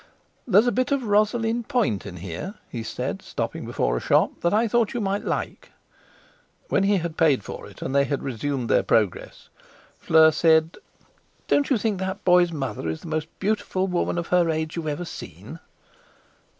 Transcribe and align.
"There's 0.47 0.65
a 0.65 0.71
bit 0.71 0.91
of 0.91 1.03
rosaline 1.03 1.61
point 1.63 2.07
in 2.07 2.15
here," 2.17 2.55
he 2.67 2.81
said, 2.81 3.21
stopping 3.21 3.65
before 3.67 3.95
a 3.95 3.99
shop, 3.99 4.31
"that 4.41 4.51
I 4.51 4.67
thought 4.67 4.95
you 4.95 4.99
might 4.99 5.23
like." 5.25 5.73
When 6.69 6.85
he 6.85 6.97
had 6.97 7.17
paid 7.17 7.43
for 7.43 7.67
it 7.69 7.83
and 7.83 7.93
they 7.93 8.05
had 8.05 8.23
resumed 8.23 8.67
their 8.67 8.81
progress, 8.81 9.49
Fleur 9.99 10.31
said: 10.31 10.77
"Don't 11.47 11.69
you 11.69 11.77
think 11.77 11.99
that 11.99 12.25
boy's 12.25 12.51
mother 12.51 12.89
is 12.89 13.01
the 13.01 13.09
most 13.13 13.27
beautiful 13.39 13.85
woman 13.85 14.17
of 14.17 14.29
her 14.29 14.49
age 14.49 14.75
you've 14.75 14.87
ever 14.87 15.05
seen?" 15.05 15.59